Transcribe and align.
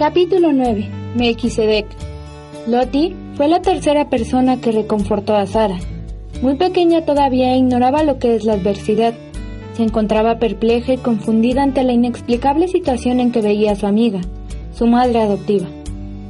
Capítulo 0.00 0.50
9. 0.52 0.88
Melquisedec. 1.14 1.84
Loti 2.66 3.14
fue 3.34 3.48
la 3.48 3.60
tercera 3.60 4.08
persona 4.08 4.58
que 4.58 4.72
reconfortó 4.72 5.36
a 5.36 5.46
Sara. 5.46 5.78
Muy 6.40 6.54
pequeña 6.54 7.04
todavía 7.04 7.54
ignoraba 7.54 8.02
lo 8.02 8.18
que 8.18 8.34
es 8.34 8.44
la 8.44 8.54
adversidad. 8.54 9.12
Se 9.74 9.82
encontraba 9.82 10.38
perpleja 10.38 10.94
y 10.94 10.96
confundida 10.96 11.62
ante 11.62 11.84
la 11.84 11.92
inexplicable 11.92 12.68
situación 12.68 13.20
en 13.20 13.30
que 13.30 13.42
veía 13.42 13.72
a 13.72 13.76
su 13.76 13.86
amiga, 13.86 14.22
su 14.74 14.86
madre 14.86 15.20
adoptiva. 15.20 15.66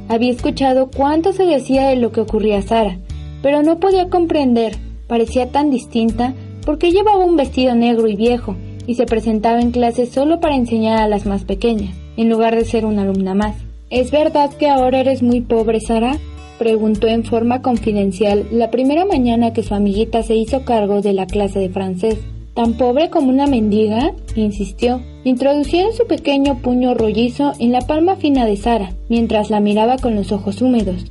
Había 0.09 0.31
escuchado 0.31 0.89
cuánto 0.93 1.31
se 1.31 1.45
decía 1.45 1.87
de 1.87 1.95
lo 1.95 2.11
que 2.11 2.19
ocurría 2.19 2.57
a 2.57 2.63
Sara, 2.63 2.97
pero 3.41 3.63
no 3.63 3.79
podía 3.79 4.09
comprender, 4.09 4.75
parecía 5.07 5.49
tan 5.49 5.71
distinta, 5.71 6.33
porque 6.65 6.91
llevaba 6.91 7.23
un 7.23 7.37
vestido 7.37 7.73
negro 7.73 8.09
y 8.09 8.17
viejo 8.17 8.57
y 8.85 8.95
se 8.95 9.05
presentaba 9.05 9.61
en 9.61 9.71
clase 9.71 10.07
solo 10.07 10.41
para 10.41 10.57
enseñar 10.57 10.99
a 10.99 11.07
las 11.07 11.25
más 11.25 11.45
pequeñas 11.45 12.00
en 12.17 12.29
lugar 12.29 12.55
de 12.55 12.65
ser 12.65 12.85
una 12.85 13.03
alumna 13.03 13.33
más. 13.33 13.55
¿Es 13.89 14.11
verdad 14.11 14.51
que 14.53 14.69
ahora 14.69 14.99
eres 14.99 15.21
muy 15.21 15.41
pobre, 15.41 15.79
Sara? 15.79 16.17
preguntó 16.59 17.07
en 17.07 17.23
forma 17.23 17.61
confidencial 17.61 18.45
la 18.51 18.69
primera 18.69 19.03
mañana 19.05 19.51
que 19.51 19.63
su 19.63 19.73
amiguita 19.73 20.21
se 20.21 20.35
hizo 20.35 20.63
cargo 20.63 21.01
de 21.01 21.13
la 21.13 21.25
clase 21.25 21.59
de 21.59 21.69
francés. 21.69 22.19
¿Tan 22.53 22.73
pobre 22.73 23.09
como 23.09 23.29
una 23.29 23.47
mendiga? 23.47 24.13
insistió, 24.35 25.01
introduciendo 25.23 25.91
su 25.93 26.05
pequeño 26.05 26.59
puño 26.61 26.93
rollizo 26.93 27.53
en 27.59 27.71
la 27.71 27.81
palma 27.81 28.15
fina 28.15 28.45
de 28.45 28.57
Sara, 28.57 28.91
mientras 29.09 29.49
la 29.49 29.59
miraba 29.59 29.97
con 29.97 30.15
los 30.15 30.31
ojos 30.31 30.61
húmedos. 30.61 31.05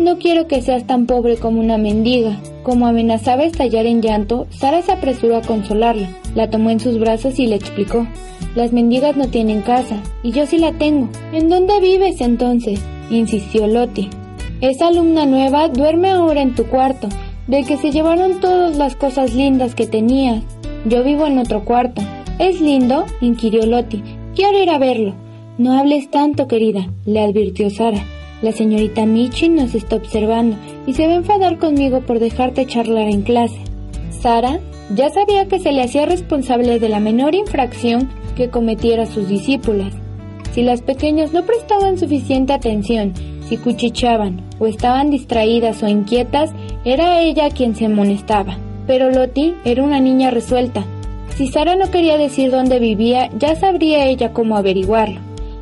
No 0.00 0.16
quiero 0.16 0.46
que 0.46 0.62
seas 0.62 0.86
tan 0.86 1.04
pobre 1.04 1.36
como 1.36 1.60
una 1.60 1.76
mendiga. 1.76 2.40
Como 2.62 2.86
amenazaba 2.86 3.44
estallar 3.44 3.84
en 3.84 4.00
llanto, 4.00 4.46
Sara 4.48 4.80
se 4.80 4.92
apresuró 4.92 5.36
a 5.36 5.42
consolarla, 5.42 6.08
la 6.34 6.48
tomó 6.48 6.70
en 6.70 6.80
sus 6.80 6.98
brazos 6.98 7.38
y 7.38 7.46
le 7.46 7.56
explicó. 7.56 8.06
Las 8.54 8.72
mendigas 8.72 9.18
no 9.18 9.28
tienen 9.28 9.60
casa, 9.60 10.02
y 10.22 10.32
yo 10.32 10.46
sí 10.46 10.56
la 10.56 10.72
tengo. 10.72 11.10
¿En 11.34 11.50
dónde 11.50 11.80
vives 11.80 12.22
entonces? 12.22 12.80
insistió 13.10 13.66
Loti. 13.66 14.08
Esa 14.62 14.86
alumna 14.88 15.26
nueva 15.26 15.68
duerme 15.68 16.08
ahora 16.08 16.40
en 16.40 16.54
tu 16.54 16.64
cuarto, 16.64 17.10
del 17.46 17.66
que 17.66 17.76
se 17.76 17.90
llevaron 17.90 18.40
todas 18.40 18.78
las 18.78 18.96
cosas 18.96 19.34
lindas 19.34 19.74
que 19.74 19.86
tenías. 19.86 20.42
Yo 20.86 21.04
vivo 21.04 21.26
en 21.26 21.38
otro 21.38 21.66
cuarto. 21.66 22.00
¿Es 22.38 22.62
lindo? 22.62 23.04
inquirió 23.20 23.66
Loti. 23.66 24.02
Quiero 24.34 24.62
ir 24.62 24.70
a 24.70 24.78
verlo. 24.78 25.12
No 25.58 25.78
hables 25.78 26.10
tanto, 26.10 26.48
querida, 26.48 26.88
le 27.04 27.20
advirtió 27.20 27.68
Sara. 27.68 28.02
La 28.42 28.52
señorita 28.52 29.04
Michi 29.04 29.50
nos 29.50 29.74
está 29.74 29.96
observando 29.96 30.56
y 30.86 30.94
se 30.94 31.06
va 31.06 31.12
a 31.12 31.16
enfadar 31.16 31.58
conmigo 31.58 32.00
por 32.00 32.20
dejarte 32.20 32.66
charlar 32.66 33.08
en 33.08 33.20
clase. 33.22 33.60
Sara 34.10 34.60
ya 34.94 35.10
sabía 35.10 35.46
que 35.46 35.58
se 35.58 35.72
le 35.72 35.82
hacía 35.82 36.06
responsable 36.06 36.78
de 36.78 36.88
la 36.88 37.00
menor 37.00 37.34
infracción 37.34 38.08
que 38.36 38.48
cometiera 38.48 39.04
sus 39.04 39.28
discípulas. 39.28 39.92
Si 40.52 40.62
las 40.62 40.80
pequeñas 40.80 41.32
no 41.34 41.44
prestaban 41.44 41.98
suficiente 41.98 42.54
atención, 42.54 43.12
si 43.46 43.58
cuchicheaban 43.58 44.42
o 44.58 44.66
estaban 44.66 45.10
distraídas 45.10 45.82
o 45.82 45.88
inquietas, 45.88 46.50
era 46.84 47.20
ella 47.20 47.50
quien 47.50 47.76
se 47.76 47.84
amonestaba. 47.84 48.56
Pero 48.86 49.10
Loti 49.10 49.54
era 49.64 49.84
una 49.84 50.00
niña 50.00 50.30
resuelta. 50.30 50.84
Si 51.36 51.48
Sara 51.48 51.76
no 51.76 51.90
quería 51.90 52.16
decir 52.16 52.50
dónde 52.50 52.78
vivía, 52.78 53.30
ya 53.38 53.54
sabría 53.54 54.06
ella 54.06 54.32
cómo 54.32 54.56
averiguarlo. 54.56 55.20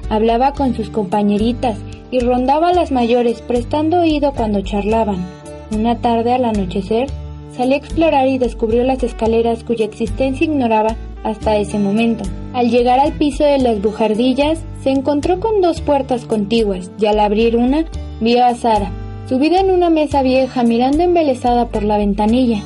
Hablaba 0.08 0.53
con 0.53 0.74
sus 0.74 0.88
compañeritas 0.91 1.76
y 2.10 2.20
rondaba 2.20 2.72
las 2.72 2.91
mayores 2.91 3.42
prestando 3.42 4.00
oído 4.00 4.32
cuando 4.32 4.62
charlaban. 4.62 5.26
Una 5.70 5.98
tarde 5.98 6.32
al 6.32 6.44
anochecer, 6.44 7.08
salió 7.54 7.74
a 7.74 7.78
explorar 7.78 8.28
y 8.28 8.38
descubrió 8.38 8.84
las 8.84 9.02
escaleras 9.02 9.64
cuya 9.64 9.84
existencia 9.84 10.44
ignoraba 10.44 10.97
hasta 11.24 11.56
ese 11.56 11.78
momento. 11.78 12.24
Al 12.54 12.70
llegar 12.70 13.00
al 13.00 13.12
piso 13.12 13.44
de 13.44 13.58
las 13.58 13.82
bujardillas, 13.82 14.60
se 14.82 14.91
encontró 14.91 15.41
con 15.41 15.60
dos 15.60 15.80
puertas 15.80 16.24
contiguas 16.24 16.91
y 16.98 17.06
al 17.06 17.20
abrir 17.20 17.56
una, 17.56 17.84
vio 18.20 18.44
a 18.44 18.54
Sara, 18.54 18.91
subida 19.28 19.60
en 19.60 19.70
una 19.70 19.91
mesa 19.91 20.22
vieja 20.22 20.62
mirando 20.62 21.02
embelesada 21.02 21.66
por 21.66 21.82
la 21.82 21.98
ventanilla. 21.98 22.62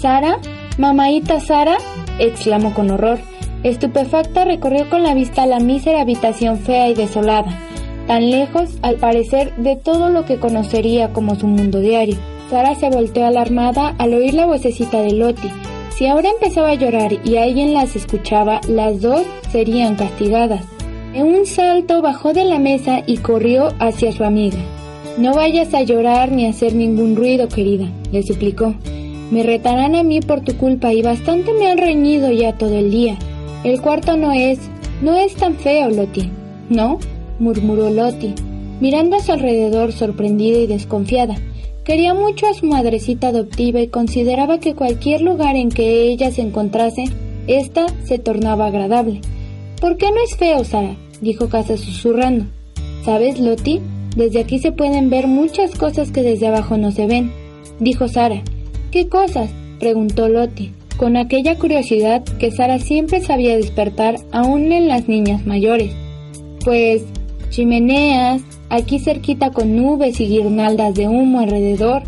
¿Sara? 0.00 0.38
¿Mamaita 0.78 1.40
Sara? 1.40 1.76
exclamó 2.18 2.72
con 2.72 2.90
horror. 2.90 3.18
Estupefacta 3.64 4.44
recorrió 4.44 4.88
con 4.88 5.02
la 5.02 5.14
vista 5.14 5.44
la 5.46 5.58
mísera 5.58 6.00
habitación 6.00 6.58
fea 6.58 6.88
y 6.88 6.94
desolada 6.94 7.67
tan 8.08 8.30
lejos, 8.30 8.70
al 8.82 8.96
parecer, 8.96 9.54
de 9.56 9.76
todo 9.76 10.08
lo 10.08 10.24
que 10.24 10.38
conocería 10.38 11.12
como 11.12 11.36
su 11.36 11.46
mundo 11.46 11.78
diario. 11.78 12.16
Sara 12.50 12.74
se 12.74 12.88
volteó 12.88 13.26
alarmada 13.26 13.94
al 13.98 14.14
oír 14.14 14.34
la 14.34 14.46
vocecita 14.46 15.00
de 15.02 15.12
Loti. 15.12 15.48
Si 15.96 16.06
ahora 16.06 16.30
empezaba 16.30 16.70
a 16.70 16.74
llorar 16.74 17.12
y 17.22 17.36
alguien 17.36 17.74
las 17.74 17.94
escuchaba, 17.94 18.60
las 18.66 19.02
dos 19.02 19.22
serían 19.52 19.94
castigadas. 19.94 20.64
En 21.14 21.26
un 21.26 21.44
salto 21.44 22.00
bajó 22.00 22.32
de 22.32 22.44
la 22.44 22.58
mesa 22.58 23.02
y 23.06 23.18
corrió 23.18 23.74
hacia 23.78 24.10
su 24.12 24.24
amiga. 24.24 24.58
No 25.18 25.34
vayas 25.34 25.74
a 25.74 25.82
llorar 25.82 26.32
ni 26.32 26.46
a 26.46 26.50
hacer 26.50 26.74
ningún 26.74 27.14
ruido, 27.14 27.48
querida, 27.48 27.88
le 28.10 28.22
suplicó. 28.22 28.74
Me 29.30 29.42
retarán 29.42 29.94
a 29.94 30.02
mí 30.02 30.20
por 30.20 30.40
tu 30.40 30.56
culpa 30.56 30.94
y 30.94 31.02
bastante 31.02 31.52
me 31.52 31.70
han 31.70 31.76
reñido 31.76 32.32
ya 32.32 32.56
todo 32.56 32.74
el 32.74 32.90
día. 32.90 33.18
El 33.64 33.82
cuarto 33.82 34.16
no 34.16 34.32
es, 34.32 34.58
no 35.02 35.16
es 35.16 35.34
tan 35.34 35.56
feo, 35.56 35.90
Loti. 35.90 36.30
¿No? 36.70 36.98
Murmuró 37.38 37.90
Loti, 37.90 38.34
mirando 38.80 39.16
a 39.16 39.20
su 39.20 39.32
alrededor 39.32 39.92
sorprendida 39.92 40.58
y 40.58 40.66
desconfiada. 40.66 41.36
Quería 41.84 42.12
mucho 42.12 42.46
a 42.46 42.54
su 42.54 42.66
madrecita 42.66 43.28
adoptiva 43.28 43.80
y 43.80 43.88
consideraba 43.88 44.60
que 44.60 44.74
cualquier 44.74 45.22
lugar 45.22 45.56
en 45.56 45.70
que 45.70 46.02
ella 46.02 46.30
se 46.30 46.42
encontrase, 46.42 47.04
ésta 47.46 47.86
se 48.04 48.18
tornaba 48.18 48.66
agradable. 48.66 49.20
¿Por 49.80 49.96
qué 49.96 50.10
no 50.10 50.22
es 50.22 50.36
feo, 50.36 50.64
Sara? 50.64 50.96
dijo 51.20 51.48
Casa 51.48 51.76
susurrando. 51.76 52.44
¿Sabes, 53.04 53.40
Loti? 53.40 53.80
Desde 54.16 54.40
aquí 54.40 54.58
se 54.58 54.72
pueden 54.72 55.10
ver 55.10 55.28
muchas 55.28 55.74
cosas 55.76 56.10
que 56.10 56.22
desde 56.22 56.48
abajo 56.48 56.76
no 56.76 56.90
se 56.90 57.06
ven, 57.06 57.32
dijo 57.80 58.08
Sara. 58.08 58.42
¿Qué 58.90 59.08
cosas? 59.08 59.50
preguntó 59.78 60.28
Loti, 60.28 60.72
con 60.96 61.16
aquella 61.16 61.56
curiosidad 61.56 62.24
que 62.38 62.50
Sara 62.50 62.80
siempre 62.80 63.20
sabía 63.20 63.56
despertar 63.56 64.16
aún 64.32 64.72
en 64.72 64.88
las 64.88 65.08
niñas 65.08 65.46
mayores. 65.46 65.92
Pues 66.64 67.04
chimeneas, 67.50 68.42
aquí 68.70 68.98
cerquita 68.98 69.50
con 69.50 69.76
nubes 69.76 70.20
y 70.20 70.28
guirnaldas 70.28 70.94
de 70.94 71.08
humo 71.08 71.40
alrededor, 71.40 72.02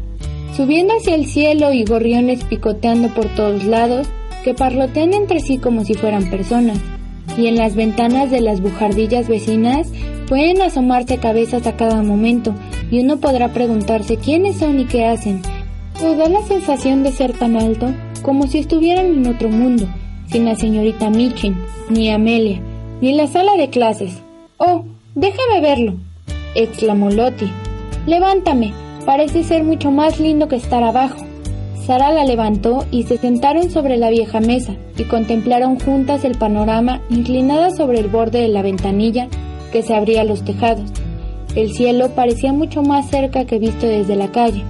subiendo 0.56 0.94
hacia 0.96 1.14
el 1.14 1.26
cielo 1.26 1.72
y 1.72 1.84
gorriones 1.84 2.44
picoteando 2.44 3.08
por 3.08 3.26
todos 3.34 3.64
lados 3.64 4.08
que 4.44 4.54
parlotean 4.54 5.14
entre 5.14 5.40
sí 5.40 5.58
como 5.58 5.84
si 5.84 5.94
fueran 5.94 6.30
personas. 6.30 6.78
Y 7.36 7.46
en 7.46 7.56
las 7.56 7.74
ventanas 7.74 8.30
de 8.30 8.40
las 8.40 8.60
bujardillas 8.60 9.28
vecinas 9.28 9.88
pueden 10.28 10.60
asomarse 10.62 11.18
cabezas 11.18 11.66
a 11.66 11.76
cada 11.76 12.02
momento 12.02 12.54
y 12.90 13.00
uno 13.00 13.18
podrá 13.18 13.48
preguntarse 13.52 14.16
quiénes 14.16 14.56
son 14.56 14.80
y 14.80 14.86
qué 14.86 15.06
hacen. 15.06 15.42
O 16.02 16.16
da 16.16 16.28
la 16.28 16.42
sensación 16.42 17.02
de 17.02 17.12
ser 17.12 17.32
tan 17.32 17.56
alto 17.56 17.92
como 18.22 18.46
si 18.46 18.58
estuvieran 18.58 19.06
en 19.06 19.26
otro 19.26 19.48
mundo, 19.48 19.86
sin 20.26 20.44
la 20.44 20.56
señorita 20.56 21.10
Michin, 21.10 21.56
ni 21.88 22.10
Amelia, 22.10 22.60
ni 23.00 23.12
la 23.12 23.26
sala 23.26 23.56
de 23.56 23.70
clases. 23.70 24.22
Oh, 24.56 24.84
Déjame 25.16 25.60
verlo, 25.60 25.94
exclamó 26.54 27.10
Loti. 27.10 27.50
Levántame, 28.06 28.72
parece 29.04 29.42
ser 29.42 29.64
mucho 29.64 29.90
más 29.90 30.20
lindo 30.20 30.46
que 30.46 30.54
estar 30.54 30.84
abajo. 30.84 31.26
Sara 31.84 32.12
la 32.12 32.24
levantó 32.24 32.86
y 32.92 33.02
se 33.02 33.18
sentaron 33.18 33.70
sobre 33.70 33.96
la 33.96 34.10
vieja 34.10 34.38
mesa 34.38 34.76
y 34.96 35.02
contemplaron 35.04 35.80
juntas 35.80 36.24
el 36.24 36.38
panorama 36.38 37.00
inclinada 37.10 37.70
sobre 37.70 37.98
el 37.98 38.06
borde 38.06 38.40
de 38.40 38.48
la 38.48 38.62
ventanilla 38.62 39.26
que 39.72 39.82
se 39.82 39.96
abría 39.96 40.20
a 40.20 40.24
los 40.24 40.44
tejados. 40.44 40.88
El 41.56 41.72
cielo 41.72 42.10
parecía 42.10 42.52
mucho 42.52 42.82
más 42.82 43.10
cerca 43.10 43.46
que 43.46 43.58
visto 43.58 43.86
desde 43.86 44.14
la 44.14 44.30
calle. 44.30 44.62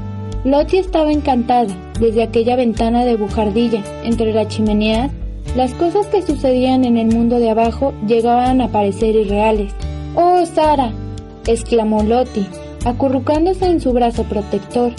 Loti 0.44 0.78
estaba 0.78 1.12
encantada. 1.12 1.76
Desde 2.00 2.22
aquella 2.22 2.56
ventana 2.56 3.04
de 3.04 3.16
bujardilla, 3.16 3.82
entre 4.04 4.32
las 4.32 4.48
chimeneas, 4.48 5.10
las 5.54 5.74
cosas 5.74 6.06
que 6.06 6.22
sucedían 6.22 6.86
en 6.86 6.96
el 6.96 7.08
mundo 7.08 7.38
de 7.38 7.50
abajo 7.50 7.92
llegaban 8.06 8.62
a 8.62 8.68
parecer 8.68 9.16
irreales. 9.16 9.74
¡Oh, 10.14 10.44
Sara! 10.44 10.92
exclamó 11.46 12.02
Loti, 12.02 12.46
acurrucándose 12.84 13.66
en 13.66 13.80
su 13.80 13.92
brazo 13.92 14.24
protector. 14.24 14.92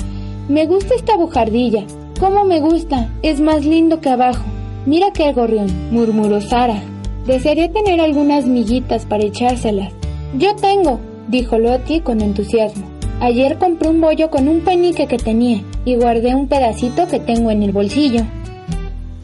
Me 0.47 0.65
gusta 0.65 0.95
esta 0.95 1.17
bujardilla. 1.17 1.83
¿Cómo 2.19 2.45
me 2.45 2.61
gusta? 2.61 3.09
Es 3.21 3.39
más 3.39 3.65
lindo 3.65 3.99
que 3.99 4.09
abajo. 4.09 4.43
Mira 4.85 5.11
qué 5.13 5.31
gorrión, 5.33 5.67
murmuró 5.91 6.39
Sara. 6.41 6.81
Desearía 7.25 7.71
tener 7.71 7.99
algunas 7.99 8.45
miguitas 8.45 9.05
para 9.05 9.23
echárselas. 9.23 9.91
Yo 10.37 10.55
tengo, 10.55 10.99
dijo 11.27 11.57
Lottie 11.57 12.01
con 12.01 12.21
entusiasmo. 12.21 12.85
Ayer 13.19 13.57
compré 13.57 13.89
un 13.89 14.01
bollo 14.01 14.31
con 14.31 14.47
un 14.47 14.61
penique 14.61 15.07
que 15.07 15.17
tenía 15.17 15.61
y 15.85 15.95
guardé 15.95 16.33
un 16.33 16.47
pedacito 16.47 17.07
que 17.07 17.19
tengo 17.19 17.51
en 17.51 17.63
el 17.63 17.71
bolsillo. 17.71 18.21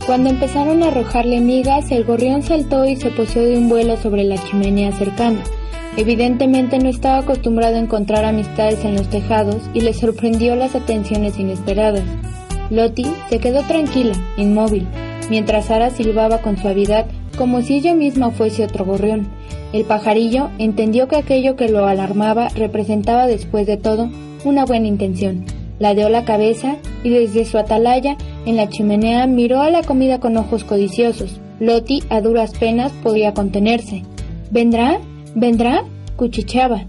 Cuando 0.06 0.30
empezaron 0.30 0.84
a 0.84 0.88
arrojarle 0.88 1.40
migas, 1.42 1.92
el 1.92 2.04
gorrión 2.04 2.44
saltó 2.44 2.86
y 2.86 2.96
se 2.96 3.10
posó 3.10 3.40
de 3.40 3.58
un 3.58 3.70
vuelo 3.70 3.98
sobre 3.98 4.24
la 4.24 4.38
chimenea 4.38 4.92
cercana. 4.92 5.40
Evidentemente 5.98 6.78
no 6.78 6.90
estaba 6.90 7.18
acostumbrado 7.18 7.76
a 7.76 7.80
encontrar 7.80 8.24
amistades 8.24 8.86
en 8.86 8.96
los 8.96 9.10
tejados 9.10 9.58
y 9.74 9.82
le 9.82 9.94
sorprendió 9.94 10.56
las 10.56 10.76
atenciones 10.76 11.40
inesperadas. 11.40 12.04
Lottie 12.70 13.12
se 13.30 13.40
quedó 13.40 13.64
tranquila, 13.64 14.14
inmóvil, 14.38 14.88
mientras 15.30 15.66
Sara 15.66 15.90
silbaba 15.90 16.40
con 16.42 16.58
suavidad 16.58 17.08
como 17.36 17.62
si 17.62 17.76
ella 17.76 17.96
misma 17.96 18.30
fuese 18.30 18.64
otro 18.64 18.86
gorrión. 18.86 19.28
El 19.74 19.86
pajarillo 19.86 20.50
entendió 20.60 21.08
que 21.08 21.18
aquello 21.18 21.56
que 21.56 21.68
lo 21.68 21.88
alarmaba 21.88 22.50
representaba 22.50 23.26
después 23.26 23.66
de 23.66 23.78
todo 23.78 24.10
una 24.46 24.66
buena 24.66 24.88
intención. 24.88 25.46
Ladeó 25.80 26.10
la 26.10 26.26
cabeza 26.26 26.78
y 27.04 27.10
desde 27.10 27.46
su 27.46 27.58
atalaya 27.58 28.18
en 28.46 28.56
la 28.56 28.70
chimenea 28.70 29.26
miró 29.28 29.62
a 29.62 29.70
la 29.72 29.82
comida 29.82 30.20
con 30.20 30.38
ojos 30.38 30.64
codiciosos. 30.64 31.40
Loti 31.60 32.04
a 32.10 32.22
duras 32.22 32.52
penas 32.58 32.92
podía 33.04 33.34
contenerse. 33.34 34.04
¿Vendrá? 34.52 35.00
¿Vendrá? 35.40 35.86
cuchicheaba. 36.16 36.84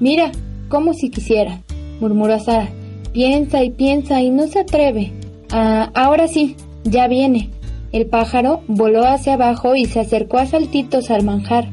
Mira, 0.00 0.32
como 0.70 0.94
si 0.94 1.10
quisiera, 1.10 1.60
murmuró 2.00 2.40
Sara. 2.40 2.70
Piensa 3.12 3.62
y 3.62 3.70
piensa 3.70 4.22
y 4.22 4.30
no 4.30 4.46
se 4.46 4.60
atreve. 4.60 5.12
Ah, 5.50 5.90
ahora 5.94 6.26
sí, 6.26 6.56
ya 6.82 7.08
viene. 7.08 7.50
El 7.92 8.06
pájaro 8.06 8.62
voló 8.68 9.04
hacia 9.06 9.34
abajo 9.34 9.76
y 9.76 9.84
se 9.84 10.00
acercó 10.00 10.38
a 10.38 10.46
saltitos 10.46 11.10
al 11.10 11.24
manjar 11.24 11.68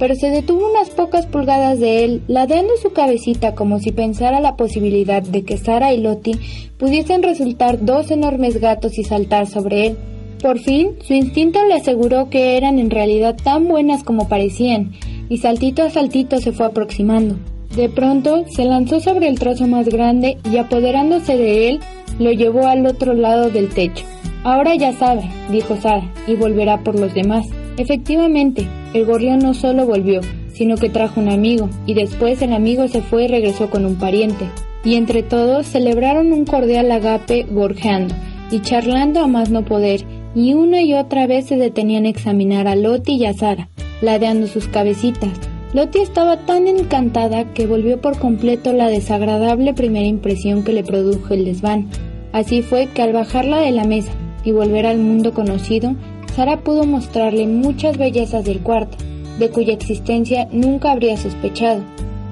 pero 0.00 0.14
se 0.14 0.30
detuvo 0.30 0.66
unas 0.70 0.88
pocas 0.88 1.26
pulgadas 1.26 1.78
de 1.78 2.04
él, 2.04 2.22
ladeando 2.26 2.74
su 2.78 2.94
cabecita 2.94 3.54
como 3.54 3.80
si 3.80 3.92
pensara 3.92 4.40
la 4.40 4.56
posibilidad 4.56 5.22
de 5.22 5.44
que 5.44 5.58
Sara 5.58 5.92
y 5.92 6.00
Lottie 6.00 6.38
pudiesen 6.78 7.22
resultar 7.22 7.84
dos 7.84 8.10
enormes 8.10 8.58
gatos 8.58 8.96
y 8.96 9.04
saltar 9.04 9.46
sobre 9.46 9.88
él. 9.88 9.98
Por 10.42 10.58
fin, 10.58 10.92
su 11.06 11.12
instinto 11.12 11.62
le 11.66 11.74
aseguró 11.74 12.30
que 12.30 12.56
eran 12.56 12.78
en 12.78 12.88
realidad 12.88 13.36
tan 13.44 13.68
buenas 13.68 14.02
como 14.02 14.26
parecían, 14.26 14.92
y 15.30 15.38
saltito 15.38 15.84
a 15.84 15.90
saltito 15.90 16.38
se 16.38 16.52
fue 16.52 16.66
aproximando. 16.66 17.36
De 17.74 17.88
pronto, 17.88 18.44
se 18.48 18.64
lanzó 18.64 18.98
sobre 18.98 19.28
el 19.28 19.38
trozo 19.38 19.68
más 19.68 19.88
grande 19.88 20.38
y 20.50 20.56
apoderándose 20.56 21.36
de 21.36 21.68
él, 21.68 21.80
lo 22.18 22.32
llevó 22.32 22.66
al 22.66 22.84
otro 22.84 23.14
lado 23.14 23.48
del 23.48 23.68
techo. 23.68 24.04
Ahora 24.42 24.74
ya 24.74 24.92
sabe, 24.92 25.22
dijo 25.50 25.76
Sara, 25.76 26.12
y 26.26 26.34
volverá 26.34 26.82
por 26.82 26.98
los 26.98 27.14
demás. 27.14 27.46
Efectivamente, 27.76 28.66
el 28.92 29.06
gorrión 29.06 29.38
no 29.38 29.54
solo 29.54 29.86
volvió, 29.86 30.20
sino 30.52 30.76
que 30.76 30.90
trajo 30.90 31.20
un 31.20 31.28
amigo, 31.28 31.70
y 31.86 31.94
después 31.94 32.42
el 32.42 32.52
amigo 32.52 32.88
se 32.88 33.00
fue 33.00 33.24
y 33.24 33.28
regresó 33.28 33.70
con 33.70 33.86
un 33.86 33.94
pariente. 33.94 34.46
Y 34.84 34.96
entre 34.96 35.22
todos 35.22 35.66
celebraron 35.66 36.32
un 36.32 36.44
cordial 36.44 36.90
agape 36.90 37.46
gorjeando 37.48 38.14
y 38.50 38.60
charlando 38.60 39.20
a 39.20 39.28
más 39.28 39.50
no 39.50 39.64
poder, 39.64 40.04
y 40.34 40.54
una 40.54 40.82
y 40.82 40.94
otra 40.94 41.28
vez 41.28 41.46
se 41.46 41.56
detenían 41.56 42.06
a 42.06 42.08
examinar 42.08 42.66
a 42.66 42.74
Loti 42.74 43.14
y 43.14 43.26
a 43.26 43.32
Sara, 43.32 43.68
ladeando 44.00 44.46
sus 44.46 44.68
cabecitas. 44.68 45.32
Loti 45.72 46.00
estaba 46.00 46.38
tan 46.38 46.66
encantada 46.66 47.44
que 47.52 47.66
volvió 47.66 48.00
por 48.00 48.18
completo 48.18 48.72
la 48.72 48.88
desagradable 48.88 49.72
primera 49.72 50.06
impresión 50.06 50.64
que 50.64 50.72
le 50.72 50.82
produjo 50.82 51.32
el 51.32 51.44
desván. 51.44 51.88
Así 52.32 52.62
fue 52.62 52.86
que 52.86 53.02
al 53.02 53.12
bajarla 53.12 53.58
de 53.58 53.70
la 53.70 53.84
mesa 53.84 54.12
y 54.44 54.52
volver 54.52 54.86
al 54.86 54.98
mundo 54.98 55.32
conocido, 55.32 55.94
Sara 56.34 56.60
pudo 56.60 56.84
mostrarle 56.84 57.46
muchas 57.46 57.98
bellezas 57.98 58.44
del 58.44 58.60
cuarto, 58.60 58.96
de 59.38 59.50
cuya 59.50 59.72
existencia 59.72 60.48
nunca 60.50 60.92
habría 60.92 61.16
sospechado. 61.16 61.82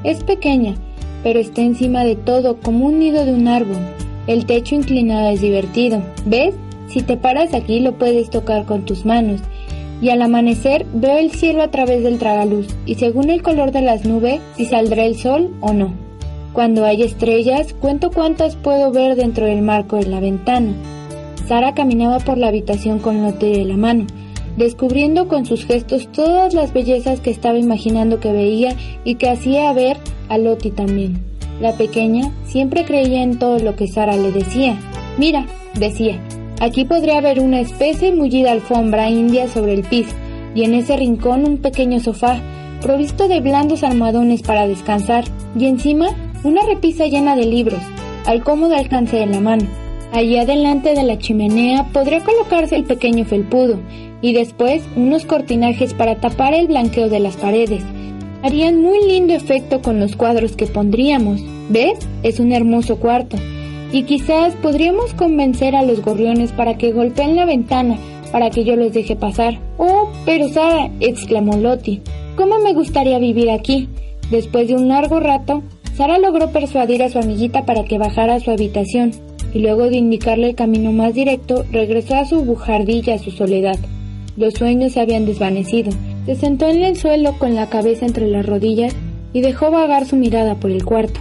Es 0.05 0.25
pequeña, 0.25 0.75
pero 1.23 1.39
está 1.39 1.63
encima 1.63 2.05
de 2.05 2.17
todo 2.17 2.59
como 2.61 2.87
un 2.87 2.99
nido 2.99 3.25
de 3.25 3.35
un 3.35 3.49
árbol. 3.49 3.79
El 4.27 4.47
techo 4.47 4.75
inclinado 4.75 5.31
es 5.31 5.41
divertido. 5.41 6.03
¿Ves? 6.27 6.55
Si 6.89 7.03
te 7.03 7.17
paras 7.17 7.55
aquí 7.55 7.81
lo 7.81 7.99
puedes 7.99 8.31
tocar 8.31 8.65
con 8.65 8.85
tus 8.85 9.05
manos. 9.05 9.41
Y 10.01 10.11
al 10.11 10.23
amanecer 10.23 10.87
veo 10.95 11.19
el 11.19 11.33
cielo 11.33 11.63
a 11.63 11.71
través 11.71 12.03
del 12.05 12.19
tragaluz 12.19 12.69
y 12.87 12.95
según 12.97 13.31
el 13.31 13.43
color 13.43 13.73
de 13.73 13.83
las 13.83 14.05
nubes 14.05 14.41
si 14.57 14.65
saldrá 14.65 15.05
el 15.05 15.17
sol 15.17 15.51
o 15.61 15.73
no. 15.73 15.93
Cuando 16.53 16.85
hay 16.85 17.03
estrellas 17.03 17.75
cuento 17.75 18.11
cuántas 18.11 18.57
puedo 18.57 18.91
ver 18.91 19.17
dentro 19.17 19.47
del 19.47 19.63
marco 19.63 19.97
de 19.97 20.07
la 20.07 20.21
ventana. 20.21 20.73
Sara 21.47 21.75
caminaba 21.75 22.19
por 22.19 22.37
la 22.37 22.49
habitación 22.49 22.99
con 22.99 23.23
Lotte 23.23 23.47
de 23.47 23.65
la 23.65 23.77
mano, 23.77 24.07
descubriendo 24.57 25.29
con 25.29 25.47
sus 25.47 25.65
gestos 25.65 26.09
todas 26.13 26.53
las 26.53 26.73
bellezas 26.73 27.21
que 27.21 27.31
estaba 27.31 27.59
imaginando 27.59 28.21
que 28.21 28.33
veía 28.33 28.75
y 29.05 29.15
que 29.15 29.31
hacía 29.31 29.73
ver 29.73 29.97
a 30.29 30.37
Loti 30.37 30.71
también. 30.71 31.23
La 31.61 31.73
pequeña 31.73 32.33
siempre 32.45 32.85
creía 32.85 33.23
en 33.23 33.39
todo 33.39 33.59
lo 33.59 33.77
que 33.77 33.89
Sara 33.89 34.17
le 34.17 34.31
decía. 34.31 34.79
Mira, 35.17 35.47
decía, 35.79 36.21
aquí 36.61 36.85
podría 36.85 37.19
haber 37.19 37.41
una 37.41 37.61
especie 37.61 38.13
mullida 38.13 38.53
alfombra 38.53 39.11
india 39.11 39.49
sobre 39.49 39.75
el 39.75 39.83
piso 39.83 40.11
y 40.55 40.65
en 40.65 40.75
ese 40.75 40.97
rincón 40.97 41.45
un 41.45 41.59
pequeño 41.59 42.01
sofá 42.01 42.41
provisto 42.81 43.29
de 43.29 43.41
blandos 43.41 43.83
almohadones 43.83 44.43
para 44.43 44.67
descansar 44.67 45.25
y 45.59 45.67
encima 45.67 46.09
una 46.45 46.63
repisa 46.63 47.07
llena 47.07 47.35
de 47.37 47.47
libros, 47.47 47.81
al 48.27 48.43
cómodo 48.43 48.75
alcance 48.77 49.17
de 49.17 49.27
la 49.27 49.41
mano. 49.41 49.67
Allí 50.13 50.39
adelante 50.39 50.95
de 50.95 51.03
la 51.03 51.19
chimenea 51.19 51.85
podría 51.93 52.23
colocarse 52.23 52.77
el 52.77 52.85
pequeño 52.85 53.25
felpudo 53.25 53.79
y 54.23 54.33
después 54.33 54.83
unos 54.97 55.25
cortinajes 55.27 55.95
para 55.95 56.17
tapar 56.17 56.55
el 56.55 56.69
blanqueo 56.69 57.09
de 57.09 57.21
las 57.21 57.37
paredes. 57.37 57.83
Harían 58.43 58.81
muy 58.81 59.05
lindo 59.07 59.35
efecto 59.35 59.83
con 59.83 59.99
los 59.99 60.17
cuadros 60.17 60.57
que 60.57 60.67
pondríamos. 60.67 61.41
¿Ves? 61.69 61.99
Es 62.23 62.41
un 62.41 62.53
hermoso 62.53 62.99
cuarto. 62.99 63.37
Y 63.93 64.03
quizás 64.03 64.55
podríamos 64.57 65.15
convencer 65.15 65.75
a 65.75 65.83
los 65.83 66.03
gorriones 66.03 66.53
para 66.53 66.77
que 66.77 66.93
golpeen 66.93 67.37
la 67.37 67.47
ventana 67.47 67.99
para 68.31 68.51
que 68.51 68.65
yo 68.65 68.77
los 68.77 68.93
deje 68.93 69.17
pasar. 69.17 69.59
Oh, 69.79 70.11
pero 70.25 70.49
Sara, 70.49 70.91
exclamó 71.01 71.57
Loti, 71.57 72.01
¿cómo 72.37 72.59
me 72.59 72.73
gustaría 72.73 73.19
vivir 73.19 73.51
aquí? 73.51 73.89
Después 74.31 74.69
de 74.69 74.75
un 74.75 74.89
largo 74.89 75.21
rato, 75.21 75.63
Sara 75.97 76.19
logró 76.19 76.51
persuadir 76.51 77.03
a 77.03 77.09
su 77.09 77.19
amiguita 77.19 77.65
para 77.65 77.85
que 77.85 77.99
bajara 77.99 78.35
a 78.35 78.41
su 78.41 78.51
habitación 78.51 79.13
y 79.55 79.61
luego 79.61 79.89
de 79.89 79.97
indicarle 79.97 80.51
el 80.51 80.55
camino 80.55 80.93
más 80.93 81.15
directo, 81.15 81.65
regresó 81.73 82.17
a 82.17 82.27
su 82.27 82.45
bujardilla, 82.45 83.15
a 83.15 83.19
su 83.19 83.31
soledad. 83.31 83.79
Los 84.37 84.55
sueños 84.55 84.93
se 84.93 85.01
habían 85.01 85.25
desvanecido. 85.25 85.91
Se 86.27 86.37
sentó 86.37 86.69
en 86.69 86.83
el 86.83 86.97
suelo 86.97 87.35
con 87.39 87.55
la 87.55 87.69
cabeza 87.69 88.05
entre 88.05 88.29
las 88.29 88.45
rodillas 88.45 88.95
y 89.33 89.41
dejó 89.41 89.71
vagar 89.71 90.05
su 90.05 90.17
mirada 90.17 90.57
por 90.57 90.71
el 90.71 90.85
cuarto. 90.85 91.21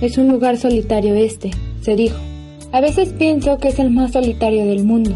Es 0.00 0.18
un 0.18 0.28
lugar 0.28 0.56
solitario 0.56 1.14
este, 1.14 1.50
se 1.86 1.94
dijo. 1.94 2.18
A 2.72 2.80
veces 2.80 3.10
pienso 3.16 3.58
que 3.58 3.68
es 3.68 3.78
el 3.78 3.90
más 3.90 4.12
solitario 4.12 4.66
del 4.66 4.84
mundo. 4.84 5.12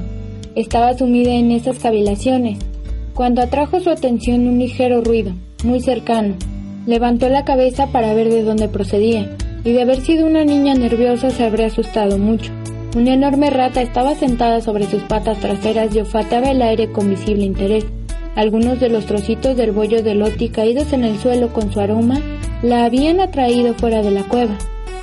Estaba 0.55 0.97
sumida 0.97 1.33
en 1.33 1.51
esas 1.51 1.81
cavilaciones, 1.81 2.59
cuando 3.13 3.43
atrajo 3.43 3.81
su 3.81 3.91
atención 3.91 4.47
un 4.47 4.61
ligero 4.61 5.03
ruido, 5.03 5.33
muy 5.65 5.81
cercano. 5.81 6.37
Levantó 6.87 7.29
la 7.29 7.45
cabeza 7.45 7.89
para 7.89 8.15
ver 8.15 8.31
de 8.31 8.45
dónde 8.45 8.69
procedía 8.69 9.37
y 9.65 9.73
de 9.73 9.83
haber 9.83 10.01
sido 10.01 10.27
una 10.27 10.45
niña 10.45 10.75
nerviosa 10.75 11.31
se 11.31 11.45
habría 11.45 11.67
asustado 11.67 12.19
mucho. 12.19 12.53
Una 12.97 13.15
enorme 13.15 13.51
rata 13.51 13.83
estaba 13.83 14.15
sentada 14.15 14.61
sobre 14.61 14.87
sus 14.87 15.03
patas 15.03 15.41
traseras 15.41 15.95
y 15.95 15.99
olfateaba 15.99 16.53
el 16.53 16.63
aire 16.63 16.93
con 16.93 17.11
visible 17.11 17.45
interés. 17.45 17.85
Algunos 18.37 18.79
de 18.79 18.91
los 18.91 19.07
trocitos 19.07 19.57
del 19.57 19.73
bollo 19.73 20.05
de 20.05 20.15
Loti 20.15 20.51
caídos 20.51 20.93
en 20.93 21.03
el 21.03 21.19
suelo 21.19 21.53
con 21.53 21.73
su 21.73 21.81
aroma 21.81 22.21
la 22.63 22.85
habían 22.85 23.19
atraído 23.19 23.75
fuera 23.75 24.03
de 24.03 24.13
la 24.13 24.23
cueva. 24.23 24.57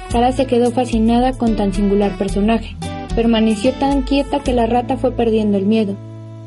Sara 0.10 0.32
se 0.32 0.46
quedó 0.46 0.72
fascinada 0.72 1.34
con 1.34 1.56
tan 1.56 1.74
singular 1.74 2.18
personaje. 2.18 2.76
Permaneció 3.16 3.74
tan 3.74 4.04
quieta 4.04 4.40
que 4.40 4.54
la 4.54 4.68
rata 4.68 4.98
fue 4.98 5.12
perdiendo 5.12 5.58
el 5.58 5.66
miedo. 5.66 5.96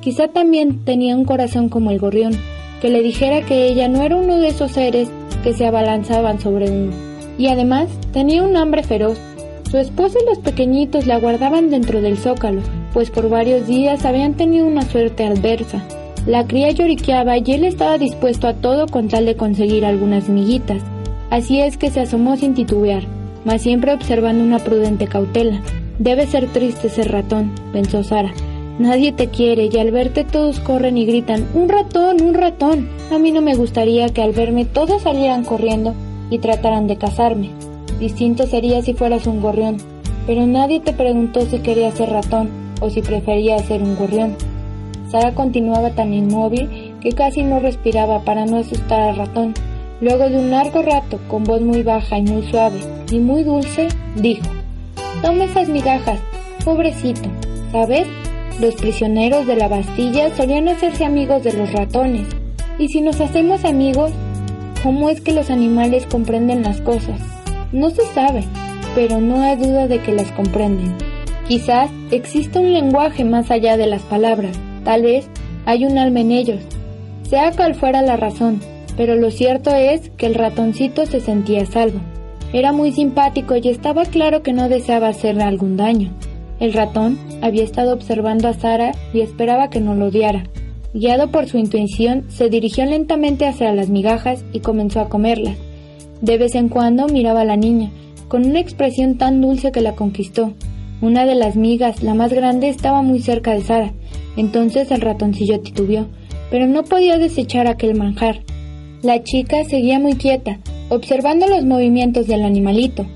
Quizá 0.01 0.29
también 0.29 0.85
tenía 0.85 1.17
un 1.17 1.25
corazón 1.25 1.69
como 1.69 1.91
el 1.91 1.99
gorrión, 1.99 2.33
que 2.81 2.91
le 2.91 3.03
dijera 3.03 3.43
que 3.43 3.69
ella 3.69 3.89
no 3.89 4.03
era 4.03 4.17
uno 4.17 4.39
de 4.39 4.49
esos 4.49 4.73
seres 4.73 5.09
que 5.43 5.53
se 5.53 5.67
abalanzaban 5.67 6.41
sobre 6.41 6.71
uno 6.71 7.11
y 7.41 7.49
además 7.49 7.89
tenía 8.13 8.43
un 8.43 8.55
hambre 8.57 8.83
feroz. 8.83 9.19
Su 9.71 9.79
esposa 9.79 10.19
y 10.23 10.27
los 10.27 10.39
pequeñitos 10.41 11.07
la 11.07 11.19
guardaban 11.19 11.71
dentro 11.71 12.03
del 12.03 12.19
zócalo, 12.19 12.61
pues 12.93 13.11
por 13.11 13.31
varios 13.31 13.67
días 13.67 14.05
habían 14.05 14.35
tenido 14.35 14.67
una 14.67 14.83
suerte 14.83 15.25
adversa. 15.25 15.83
La 16.27 16.47
cría 16.47 16.71
lloriqueaba 16.71 17.39
y 17.39 17.45
él 17.53 17.65
estaba 17.65 17.97
dispuesto 17.97 18.47
a 18.47 18.55
todo 18.55 18.89
con 18.89 19.09
tal 19.09 19.25
de 19.25 19.37
conseguir 19.37 19.87
algunas 19.87 20.29
miguitas. 20.29 20.83
Así 21.31 21.61
es 21.61 21.79
que 21.79 21.91
se 21.91 22.01
asomó 22.01 22.37
sin 22.37 22.53
titubear, 22.53 23.05
mas 23.45 23.63
siempre 23.63 23.93
observando 23.93 24.45
una 24.45 24.59
prudente 24.59 25.07
cautela. 25.07 25.61
Debe 25.99 26.27
ser 26.27 26.49
triste 26.49 26.89
ser 26.89 27.11
ratón, 27.11 27.53
pensó 27.73 28.03
Sara. 28.03 28.33
Nadie 28.79 29.13
te 29.13 29.29
quiere 29.29 29.69
y 29.71 29.79
al 29.79 29.91
verte 29.91 30.25
todos 30.25 30.59
corren 30.61 30.97
y 30.97 31.05
gritan, 31.05 31.47
¡Un 31.53 31.69
ratón, 31.69 32.23
un 32.23 32.33
ratón! 32.33 32.89
A 33.13 33.19
mí 33.19 33.31
no 33.31 33.43
me 33.43 33.55
gustaría 33.55 34.09
que 34.09 34.23
al 34.23 34.33
verme 34.33 34.65
todos 34.65 35.03
salieran 35.03 35.45
corriendo 35.45 35.95
y 36.31 36.39
trataran 36.39 36.87
de 36.87 36.97
casarme. 36.97 37.51
Distinto 37.99 38.47
sería 38.47 38.81
si 38.81 38.95
fueras 38.95 39.27
un 39.27 39.43
gorrión, 39.43 39.77
pero 40.27 40.47
nadie 40.47 40.81
te 40.81 40.95
preguntó 40.95 41.43
si 41.43 41.59
querías 41.59 41.95
ser 41.95 42.09
ratón 42.09 42.49
o 42.81 42.89
si 42.89 43.03
preferías 43.03 43.67
ser 43.67 43.83
un 43.83 43.97
gorrión. 43.97 44.37
Sara 45.11 45.35
continuaba 45.35 45.91
tan 45.91 46.15
inmóvil 46.15 46.95
que 47.01 47.13
casi 47.13 47.43
no 47.43 47.61
respiraba 47.61 48.21
para 48.21 48.47
no 48.47 48.57
asustar 48.57 49.01
al 49.01 49.17
ratón, 49.17 49.55
Luego 50.01 50.31
de 50.31 50.39
un 50.39 50.51
largo 50.51 50.81
rato, 50.81 51.19
con 51.29 51.45
voz 51.45 51.61
muy 51.61 51.83
baja 51.83 52.17
y 52.17 52.23
muy 52.23 52.51
suave 52.51 52.81
y 53.11 53.19
muy 53.19 53.45
dulce, 53.45 53.89
dijo, 54.17 54.47
Toma 55.21 55.45
esas 55.45 55.69
migajas, 55.69 56.19
pobrecito, 56.65 57.29
¿sabes? 57.71 58.07
Los 58.61 58.75
prisioneros 58.77 59.47
de 59.47 59.57
la 59.57 59.69
Bastilla 59.69 60.35
solían 60.35 60.69
hacerse 60.69 61.05
amigos 61.05 61.43
de 61.45 61.53
los 61.53 61.71
ratones. 61.73 62.27
Y 62.79 62.89
si 62.89 63.03
nos 63.03 63.21
hacemos 63.21 63.67
amigos, 63.67 64.11
¿cómo 64.83 65.11
es 65.11 65.21
que 65.21 65.33
los 65.33 65.51
animales 65.51 66.07
comprenden 66.07 66.63
las 66.63 66.81
cosas? 66.81 67.21
No 67.73 67.91
se 67.91 68.07
sabe, 68.15 68.45
pero 68.95 69.21
no 69.21 69.43
hay 69.43 69.57
duda 69.57 69.87
de 69.87 70.01
que 70.01 70.13
las 70.13 70.33
comprenden. 70.33 70.95
Quizás 71.47 71.91
exista 72.11 72.61
un 72.61 72.73
lenguaje 72.73 73.25
más 73.25 73.51
allá 73.51 73.77
de 73.77 73.87
las 73.87 74.03
palabras, 74.03 74.59
tal 74.83 75.03
vez 75.03 75.29
hay 75.67 75.85
un 75.85 75.99
alma 75.99 76.21
en 76.21 76.33
ellos. 76.33 76.61
Sea 77.29 77.53
cual 77.53 77.75
fuera 77.75 78.01
la 78.03 78.17
razón, 78.17 78.61
pero 79.01 79.17
lo 79.17 79.31
cierto 79.31 79.75
es 79.75 80.11
que 80.19 80.27
el 80.27 80.35
ratoncito 80.35 81.07
se 81.07 81.21
sentía 81.21 81.65
salvo. 81.65 82.01
Era 82.53 82.71
muy 82.73 82.93
simpático 82.93 83.57
y 83.57 83.67
estaba 83.67 84.05
claro 84.05 84.43
que 84.43 84.53
no 84.53 84.69
deseaba 84.69 85.09
hacerle 85.09 85.45
algún 85.45 85.79
daño. 85.79 86.11
El 86.59 86.75
ratón 86.75 87.19
había 87.41 87.65
estado 87.65 87.95
observando 87.95 88.47
a 88.47 88.53
Sara 88.53 88.93
y 89.15 89.23
esperaba 89.23 89.71
que 89.71 89.81
no 89.81 89.95
lo 89.95 90.09
odiara. 90.09 90.45
Guiado 90.93 91.31
por 91.31 91.47
su 91.49 91.57
intuición, 91.57 92.27
se 92.29 92.51
dirigió 92.51 92.85
lentamente 92.85 93.47
hacia 93.47 93.73
las 93.73 93.89
migajas 93.89 94.45
y 94.53 94.61
comenzó 94.61 95.01
a 95.01 95.09
comerlas. 95.09 95.57
De 96.21 96.37
vez 96.37 96.55
en 96.55 96.69
cuando 96.69 97.07
miraba 97.07 97.41
a 97.41 97.47
la 97.47 97.57
niña, 97.57 97.91
con 98.29 98.45
una 98.45 98.61
expresión 98.61 99.17
tan 99.17 99.41
dulce 99.41 99.73
que 99.73 99.81
la 99.81 99.95
conquistó. 99.95 100.53
Una 101.01 101.25
de 101.25 101.37
las 101.37 101.57
migas, 101.57 102.03
la 102.03 102.13
más 102.13 102.35
grande, 102.35 102.69
estaba 102.69 103.01
muy 103.01 103.21
cerca 103.21 103.53
de 103.53 103.63
Sara. 103.63 103.95
Entonces 104.37 104.91
el 104.91 105.01
ratoncillo 105.01 105.61
titubeó, 105.61 106.07
pero 106.51 106.67
no 106.67 106.85
podía 106.85 107.17
desechar 107.17 107.67
aquel 107.67 107.95
manjar. 107.95 108.43
La 109.03 109.23
chica 109.23 109.65
seguía 109.65 109.99
muy 109.99 110.17
quieta, 110.17 110.59
observando 110.91 111.47
los 111.47 111.65
movimientos 111.65 112.27
del 112.27 112.43
animalito, 112.43 113.07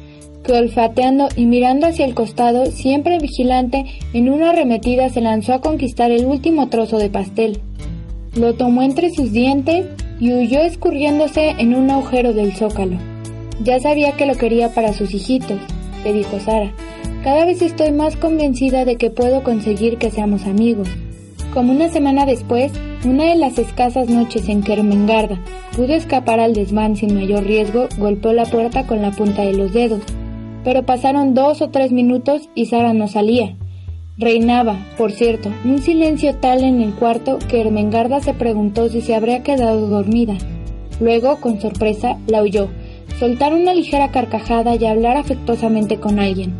que 0.43 0.53
olfateando 0.53 1.29
y 1.37 1.45
mirando 1.45 1.87
hacia 1.87 2.07
el 2.07 2.15
costado, 2.15 2.65
siempre 2.67 3.19
vigilante, 3.19 3.85
en 4.15 4.31
una 4.31 4.51
arremetida 4.51 5.11
se 5.11 5.21
lanzó 5.21 5.53
a 5.53 5.61
conquistar 5.61 6.11
el 6.11 6.25
último 6.25 6.69
trozo 6.71 6.97
de 6.97 7.11
pastel. 7.11 7.61
Lo 8.35 8.55
tomó 8.55 8.83
entre 8.83 9.11
sus 9.11 9.31
dientes 9.33 9.85
y 10.21 10.33
huyó 10.33 10.61
escurriéndose 10.61 11.51
en 11.59 11.75
un 11.75 11.91
agujero 11.91 12.33
del 12.33 12.55
zócalo. 12.55 12.97
Ya 13.63 13.79
sabía 13.79 14.13
que 14.13 14.25
lo 14.25 14.37
quería 14.37 14.73
para 14.73 14.95
sus 14.95 15.13
hijitos, 15.13 15.59
le 16.03 16.15
dijo 16.15 16.41
Sara. 16.41 16.73
Cada 17.23 17.45
vez 17.45 17.61
estoy 17.61 17.93
más 17.93 18.17
convencida 18.17 18.87
de 18.87 18.97
que 18.97 19.11
puedo 19.11 19.43
conseguir 19.43 19.99
que 19.99 20.11
seamos 20.11 20.47
amigos. 20.47 20.89
Como 21.55 21.71
una 21.71 21.89
semana 21.89 22.27
después, 22.27 22.73
una 23.05 23.27
de 23.27 23.37
las 23.37 23.59
escasas 23.61 24.09
noches 24.09 24.49
en 24.49 24.65
que 24.65 24.73
Ermengarda 24.73 25.39
pudo 25.77 25.95
escapar 25.95 26.41
al 26.41 26.53
desván 26.53 26.97
sin 26.97 27.15
mayor 27.15 27.45
riesgo, 27.45 27.87
golpeó 27.97 28.33
la 28.33 28.45
puerta 28.45 28.89
con 28.89 29.01
la 29.01 29.13
punta 29.13 29.43
de 29.43 29.53
los 29.53 29.73
dedos. 29.73 30.01
Pero 30.65 30.85
pasaron 30.85 31.33
dos 31.33 31.63
o 31.63 31.71
tres 31.71 31.93
minutos 31.93 32.49
y 32.57 32.67
Sara 32.67 32.93
no 32.93 33.07
salía. 33.07 33.55
Reinaba, 34.19 34.85
por 34.99 35.13
cierto, 35.13 35.49
un 35.65 35.81
silencio 35.81 36.35
tal 36.35 36.65
en 36.65 36.83
el 36.83 36.93
cuarto 36.93 37.39
que 37.49 37.61
Ermengarda 37.61 38.19
se 38.19 38.35
preguntó 38.35 38.89
si 38.89 39.01
se 39.01 39.15
habría 39.15 39.45
quedado 39.45 39.87
dormida. 39.87 40.35
Luego, 40.99 41.41
con 41.41 41.61
sorpresa, 41.61 42.19
la 42.27 42.43
oyó, 42.43 42.67
soltar 43.21 43.55
una 43.55 43.75
ligera 43.75 44.11
carcajada 44.11 44.75
y 44.75 44.87
hablar 44.87 45.17
afectuosamente 45.17 46.01
con 46.01 46.19
alguien. 46.19 46.53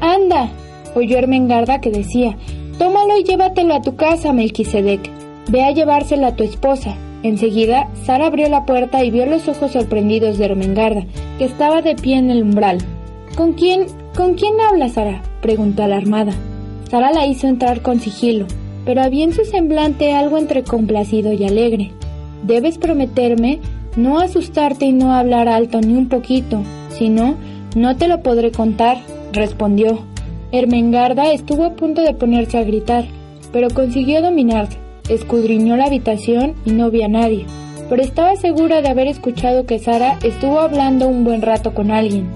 ¡Anda! 0.00 0.48
oyó 0.94 1.18
Ermengarda 1.18 1.82
que 1.82 1.90
decía, 1.90 2.38
Tómalo 2.80 3.18
y 3.18 3.24
llévatelo 3.24 3.74
a 3.74 3.82
tu 3.82 3.94
casa, 3.94 4.32
Melquisedec. 4.32 5.10
Ve 5.50 5.64
a 5.64 5.70
llevárselo 5.70 6.26
a 6.26 6.34
tu 6.34 6.44
esposa. 6.44 6.96
Enseguida, 7.22 7.90
Sara 8.06 8.28
abrió 8.28 8.48
la 8.48 8.64
puerta 8.64 9.04
y 9.04 9.10
vio 9.10 9.26
los 9.26 9.46
ojos 9.48 9.72
sorprendidos 9.72 10.38
de 10.38 10.46
Ermengarda, 10.46 11.04
que 11.36 11.44
estaba 11.44 11.82
de 11.82 11.94
pie 11.94 12.16
en 12.16 12.30
el 12.30 12.42
umbral. 12.42 12.78
¿Con 13.36 13.52
quién, 13.52 13.84
con 14.16 14.32
quién 14.32 14.58
habla 14.62 14.88
Sara? 14.88 15.20
preguntó 15.42 15.82
alarmada. 15.82 16.32
Sara 16.90 17.12
la 17.12 17.26
hizo 17.26 17.48
entrar 17.48 17.82
con 17.82 18.00
sigilo, 18.00 18.46
pero 18.86 19.02
había 19.02 19.24
en 19.24 19.34
su 19.34 19.44
semblante 19.44 20.14
algo 20.14 20.38
entre 20.38 20.64
complacido 20.64 21.34
y 21.34 21.44
alegre. 21.44 21.90
Debes 22.44 22.78
prometerme 22.78 23.60
no 23.96 24.20
asustarte 24.20 24.86
y 24.86 24.92
no 24.92 25.12
hablar 25.12 25.48
alto 25.48 25.82
ni 25.82 25.92
un 25.92 26.08
poquito, 26.08 26.62
si 26.88 27.10
no, 27.10 27.34
no 27.76 27.98
te 27.98 28.08
lo 28.08 28.22
podré 28.22 28.52
contar, 28.52 28.96
respondió. 29.34 30.09
Ermengarda 30.52 31.30
estuvo 31.32 31.64
a 31.64 31.74
punto 31.74 32.02
de 32.02 32.12
ponerse 32.12 32.58
a 32.58 32.64
gritar, 32.64 33.04
pero 33.52 33.68
consiguió 33.70 34.20
dominarse. 34.20 34.78
Escudriñó 35.08 35.76
la 35.76 35.86
habitación 35.86 36.54
y 36.64 36.72
no 36.72 36.90
vio 36.90 37.04
a 37.04 37.08
nadie, 37.08 37.46
pero 37.88 38.02
estaba 38.02 38.34
segura 38.34 38.82
de 38.82 38.88
haber 38.88 39.06
escuchado 39.06 39.64
que 39.64 39.78
Sara 39.78 40.18
estuvo 40.24 40.58
hablando 40.58 41.06
un 41.06 41.22
buen 41.22 41.42
rato 41.42 41.72
con 41.72 41.92
alguien. 41.92 42.30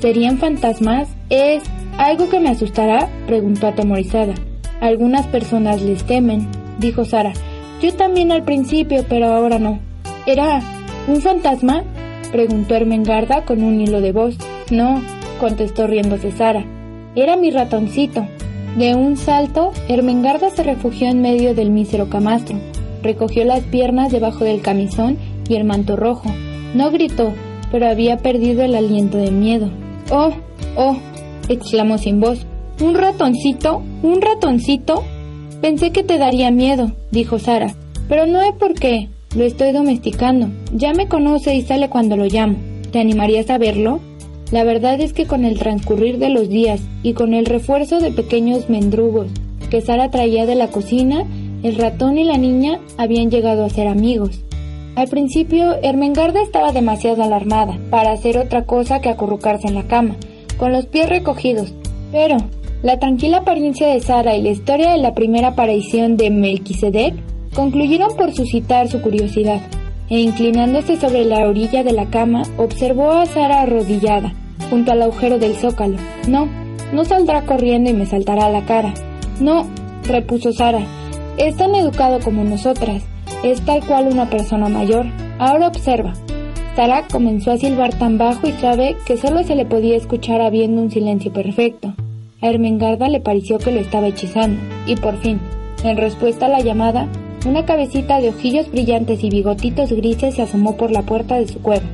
¿Serían 0.00 0.38
fantasmas? 0.38 1.08
¿Es 1.28 1.62
algo 1.98 2.30
que 2.30 2.40
me 2.40 2.48
asustará? 2.48 3.10
preguntó 3.26 3.66
atemorizada. 3.66 4.32
Algunas 4.80 5.26
personas 5.26 5.82
les 5.82 6.04
temen, 6.04 6.48
dijo 6.78 7.04
Sara. 7.04 7.34
Yo 7.82 7.92
también 7.94 8.32
al 8.32 8.44
principio, 8.44 9.04
pero 9.06 9.26
ahora 9.26 9.58
no. 9.58 9.80
¿Era 10.26 10.62
un 11.08 11.20
fantasma? 11.20 11.84
preguntó 12.32 12.74
Ermengarda 12.74 13.44
con 13.44 13.62
un 13.62 13.80
hilo 13.82 14.00
de 14.00 14.12
voz. 14.12 14.38
No, 14.70 15.02
contestó 15.38 15.86
riéndose 15.86 16.32
Sara. 16.32 16.64
Era 17.16 17.36
mi 17.36 17.50
ratoncito. 17.50 18.26
De 18.76 18.94
un 18.94 19.16
salto, 19.16 19.72
Ermengarda 19.88 20.50
se 20.50 20.62
refugió 20.62 21.08
en 21.08 21.20
medio 21.20 21.54
del 21.54 21.70
mísero 21.70 22.08
camastro. 22.08 22.56
Recogió 23.02 23.44
las 23.44 23.60
piernas 23.64 24.12
debajo 24.12 24.44
del 24.44 24.62
camisón 24.62 25.18
y 25.48 25.54
el 25.56 25.64
manto 25.64 25.96
rojo. 25.96 26.30
No 26.74 26.90
gritó, 26.90 27.32
pero 27.72 27.88
había 27.88 28.18
perdido 28.18 28.62
el 28.62 28.76
aliento 28.76 29.18
de 29.18 29.30
miedo. 29.32 29.70
¡Oh! 30.10 30.32
¡Oh! 30.76 30.96
exclamó 31.48 31.98
sin 31.98 32.20
voz. 32.20 32.46
¿Un 32.80 32.94
ratoncito? 32.94 33.82
¿Un 34.02 34.20
ratoncito? 34.20 35.02
Pensé 35.60 35.90
que 35.90 36.04
te 36.04 36.16
daría 36.16 36.50
miedo, 36.50 36.92
dijo 37.10 37.38
Sara. 37.38 37.74
Pero 38.08 38.26
no 38.26 38.40
es 38.40 38.52
por 38.54 38.74
qué. 38.74 39.08
Lo 39.36 39.44
estoy 39.44 39.72
domesticando. 39.72 40.48
Ya 40.72 40.92
me 40.92 41.08
conoce 41.08 41.54
y 41.54 41.62
sale 41.62 41.88
cuando 41.88 42.16
lo 42.16 42.24
llamo. 42.26 42.56
¿Te 42.90 43.00
animarías 43.00 43.50
a 43.50 43.58
verlo? 43.58 44.00
La 44.52 44.64
verdad 44.64 45.00
es 45.00 45.12
que 45.12 45.26
con 45.26 45.44
el 45.44 45.58
transcurrir 45.58 46.18
de 46.18 46.28
los 46.28 46.48
días 46.48 46.80
y 47.02 47.12
con 47.12 47.34
el 47.34 47.46
refuerzo 47.46 48.00
de 48.00 48.10
pequeños 48.10 48.68
mendrugos 48.68 49.28
que 49.70 49.80
Sara 49.80 50.10
traía 50.10 50.46
de 50.46 50.56
la 50.56 50.68
cocina, 50.68 51.24
el 51.62 51.76
ratón 51.76 52.18
y 52.18 52.24
la 52.24 52.36
niña 52.36 52.80
habían 52.98 53.30
llegado 53.30 53.64
a 53.64 53.70
ser 53.70 53.86
amigos. 53.86 54.42
Al 54.96 55.06
principio, 55.08 55.76
Ermengarda 55.82 56.42
estaba 56.42 56.72
demasiado 56.72 57.22
alarmada 57.22 57.78
para 57.90 58.10
hacer 58.10 58.36
otra 58.36 58.64
cosa 58.64 59.00
que 59.00 59.08
acurrucarse 59.08 59.68
en 59.68 59.76
la 59.76 59.86
cama, 59.86 60.16
con 60.58 60.72
los 60.72 60.86
pies 60.86 61.08
recogidos, 61.08 61.72
pero 62.10 62.38
la 62.82 62.98
tranquila 62.98 63.38
apariencia 63.38 63.86
de 63.86 64.00
Sara 64.00 64.34
y 64.34 64.42
la 64.42 64.50
historia 64.50 64.90
de 64.90 64.98
la 64.98 65.14
primera 65.14 65.48
aparición 65.48 66.16
de 66.16 66.30
Melquisedec 66.30 67.14
concluyeron 67.54 68.16
por 68.16 68.32
suscitar 68.32 68.88
su 68.88 69.00
curiosidad, 69.00 69.60
e 70.10 70.20
inclinándose 70.20 70.98
sobre 70.98 71.24
la 71.24 71.46
orilla 71.48 71.82
de 71.84 71.92
la 71.92 72.06
cama, 72.06 72.42
observó 72.56 73.12
a 73.12 73.26
Sara 73.26 73.62
arrodillada, 73.62 74.34
junto 74.68 74.92
al 74.92 75.02
agujero 75.02 75.38
del 75.38 75.54
zócalo. 75.54 75.96
No, 76.28 76.48
no 76.92 77.04
saldrá 77.04 77.42
corriendo 77.46 77.88
y 77.88 77.94
me 77.94 78.06
saltará 78.06 78.46
a 78.46 78.50
la 78.50 78.66
cara. 78.66 78.92
No, 79.40 79.66
repuso 80.06 80.52
Sara, 80.52 80.82
es 81.38 81.56
tan 81.56 81.74
educado 81.74 82.18
como 82.20 82.44
nosotras, 82.44 83.02
es 83.44 83.62
tal 83.62 83.84
cual 83.86 84.08
una 84.08 84.28
persona 84.28 84.68
mayor. 84.68 85.06
Ahora 85.38 85.68
observa. 85.68 86.12
Sara 86.76 87.06
comenzó 87.10 87.52
a 87.52 87.56
silbar 87.56 87.94
tan 87.94 88.18
bajo 88.18 88.46
y 88.46 88.52
suave 88.52 88.96
que 89.06 89.16
solo 89.16 89.42
se 89.44 89.54
le 89.54 89.64
podía 89.64 89.96
escuchar 89.96 90.40
habiendo 90.40 90.82
un 90.82 90.90
silencio 90.90 91.32
perfecto. 91.32 91.94
A 92.42 92.48
Ermengarda 92.48 93.08
le 93.08 93.20
pareció 93.20 93.58
que 93.58 93.70
lo 93.70 93.80
estaba 93.80 94.08
hechizando, 94.08 94.60
y 94.86 94.96
por 94.96 95.16
fin, 95.18 95.40
en 95.84 95.96
respuesta 95.96 96.46
a 96.46 96.48
la 96.48 96.60
llamada, 96.60 97.06
una 97.46 97.64
cabecita 97.64 98.20
de 98.20 98.28
ojillos 98.28 98.70
brillantes 98.70 99.24
y 99.24 99.30
bigotitos 99.30 99.92
grises 99.92 100.34
se 100.34 100.42
asomó 100.42 100.76
por 100.76 100.90
la 100.90 101.02
puerta 101.02 101.36
de 101.36 101.48
su 101.48 101.60
cueva. 101.60 101.84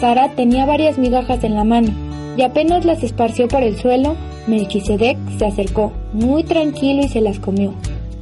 Sara 0.00 0.34
tenía 0.34 0.64
varias 0.64 0.96
migajas 0.96 1.44
en 1.44 1.54
la 1.54 1.64
mano 1.64 1.90
y 2.36 2.42
apenas 2.42 2.84
las 2.84 3.02
esparció 3.02 3.48
por 3.48 3.62
el 3.62 3.76
suelo, 3.76 4.16
Melquisedec 4.46 5.18
se 5.38 5.44
acercó, 5.44 5.92
muy 6.12 6.44
tranquilo 6.44 7.02
y 7.02 7.08
se 7.08 7.20
las 7.20 7.38
comió. 7.38 7.74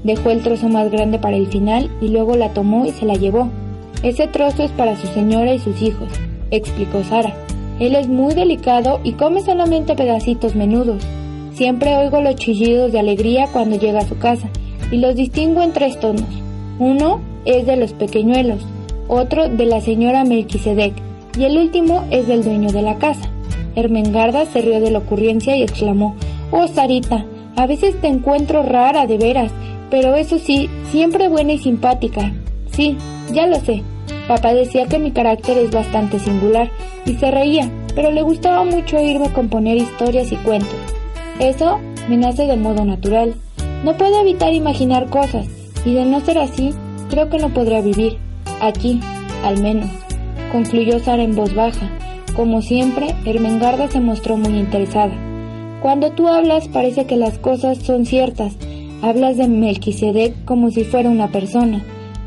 Dejó 0.02 0.30
el 0.30 0.42
trozo 0.42 0.68
más 0.68 0.90
grande 0.90 1.18
para 1.18 1.36
el 1.36 1.46
final 1.46 1.90
y 2.00 2.08
luego 2.08 2.36
la 2.36 2.52
tomó 2.52 2.86
y 2.86 2.90
se 2.90 3.06
la 3.06 3.14
llevó. 3.14 3.48
Ese 4.02 4.26
trozo 4.26 4.64
es 4.64 4.70
para 4.72 4.96
su 4.96 5.06
señora 5.08 5.54
y 5.54 5.58
sus 5.58 5.80
hijos, 5.82 6.08
explicó 6.50 7.04
Sara. 7.04 7.34
Él 7.78 7.94
es 7.94 8.08
muy 8.08 8.34
delicado 8.34 9.00
y 9.04 9.12
come 9.12 9.40
solamente 9.40 9.94
pedacitos 9.94 10.56
menudos. 10.56 11.04
Siempre 11.54 11.96
oigo 11.96 12.20
los 12.20 12.34
chillidos 12.36 12.90
de 12.92 12.98
alegría 12.98 13.46
cuando 13.52 13.78
llega 13.78 14.00
a 14.00 14.08
su 14.08 14.18
casa 14.18 14.48
y 14.90 14.96
los 14.96 15.14
distingo 15.14 15.62
en 15.62 15.72
tres 15.72 15.98
tonos. 16.00 16.47
Uno 16.78 17.20
es 17.44 17.66
de 17.66 17.76
los 17.76 17.92
pequeñuelos, 17.92 18.64
otro 19.08 19.48
de 19.48 19.66
la 19.66 19.80
señora 19.80 20.22
Melquisedec 20.24 20.94
y 21.36 21.44
el 21.44 21.58
último 21.58 22.04
es 22.10 22.28
del 22.28 22.44
dueño 22.44 22.70
de 22.70 22.82
la 22.82 22.98
casa. 22.98 23.28
Ermengarda 23.74 24.46
se 24.46 24.60
rió 24.60 24.80
de 24.80 24.92
la 24.92 25.00
ocurrencia 25.00 25.56
y 25.56 25.62
exclamó, 25.62 26.14
Oh, 26.52 26.68
Sarita, 26.68 27.24
a 27.56 27.66
veces 27.66 28.00
te 28.00 28.06
encuentro 28.06 28.62
rara 28.62 29.06
de 29.06 29.18
veras, 29.18 29.50
pero 29.90 30.14
eso 30.14 30.38
sí, 30.38 30.70
siempre 30.92 31.28
buena 31.28 31.54
y 31.54 31.58
simpática. 31.58 32.32
Sí, 32.70 32.96
ya 33.32 33.48
lo 33.48 33.56
sé. 33.56 33.82
Papá 34.28 34.54
decía 34.54 34.86
que 34.86 35.00
mi 35.00 35.10
carácter 35.10 35.58
es 35.58 35.72
bastante 35.72 36.20
singular 36.20 36.70
y 37.04 37.14
se 37.14 37.30
reía, 37.30 37.68
pero 37.96 38.12
le 38.12 38.22
gustaba 38.22 38.64
mucho 38.64 38.98
oírme 38.98 39.32
componer 39.32 39.78
historias 39.78 40.30
y 40.30 40.36
cuentos. 40.36 40.78
Eso 41.40 41.80
me 42.08 42.16
nace 42.16 42.46
de 42.46 42.56
modo 42.56 42.84
natural. 42.84 43.34
No 43.84 43.96
puedo 43.96 44.20
evitar 44.20 44.52
imaginar 44.52 45.08
cosas 45.08 45.57
y 45.88 45.94
de 45.94 46.04
no 46.04 46.20
ser 46.20 46.36
así, 46.36 46.74
creo 47.08 47.30
que 47.30 47.38
no 47.38 47.48
podría 47.48 47.80
vivir. 47.80 48.18
Aquí, 48.60 49.00
al 49.42 49.62
menos, 49.62 49.88
concluyó 50.52 50.98
Sara 50.98 51.22
en 51.22 51.34
voz 51.34 51.54
baja. 51.54 51.88
Como 52.36 52.60
siempre, 52.60 53.14
Ermengarda 53.24 53.88
se 53.88 53.98
mostró 53.98 54.36
muy 54.36 54.58
interesada. 54.58 55.12
Cuando 55.80 56.12
tú 56.12 56.28
hablas 56.28 56.68
parece 56.68 57.06
que 57.06 57.16
las 57.16 57.38
cosas 57.38 57.78
son 57.78 58.04
ciertas. 58.04 58.54
Hablas 59.00 59.38
de 59.38 59.48
Melquisedec 59.48 60.44
como 60.44 60.70
si 60.70 60.84
fuera 60.84 61.08
una 61.08 61.28
persona. 61.28 61.82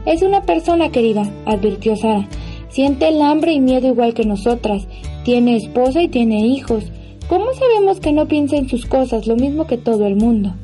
Es 0.08 0.24
una 0.24 0.42
persona 0.42 0.90
querida, 0.90 1.30
advirtió 1.46 1.96
Sara. 1.96 2.28
Siente 2.70 3.10
el 3.10 3.22
hambre 3.22 3.54
y 3.54 3.60
miedo 3.60 3.88
igual 3.88 4.16
que 4.16 4.26
nosotras. 4.26 4.88
Tiene 5.24 5.56
esposa 5.56 6.02
y 6.02 6.08
tiene 6.08 6.48
hijos. 6.48 6.86
¿Cómo 7.30 7.54
sabemos 7.54 8.00
que 8.00 8.12
no 8.12 8.28
piensa 8.28 8.56
en 8.56 8.68
sus 8.68 8.88
cosas 8.88 9.28
lo 9.28 9.36
mismo 9.36 9.68
que 9.68 9.78
todo 9.78 10.08
el 10.08 10.16
mundo? 10.16 10.56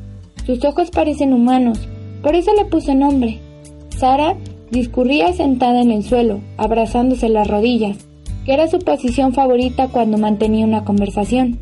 Sus 0.44 0.64
ojos 0.64 0.90
parecen 0.90 1.32
humanos, 1.32 1.78
por 2.22 2.34
eso 2.34 2.52
le 2.54 2.64
puse 2.64 2.94
nombre. 2.94 3.38
Sara 3.96 4.36
discurría 4.70 5.32
sentada 5.32 5.80
en 5.80 5.90
el 5.90 6.04
suelo, 6.04 6.40
abrazándose 6.56 7.28
las 7.28 7.48
rodillas, 7.48 7.96
que 8.44 8.54
era 8.54 8.68
su 8.68 8.78
posición 8.78 9.32
favorita 9.32 9.88
cuando 9.88 10.18
mantenía 10.18 10.64
una 10.64 10.84
conversación. 10.84 11.58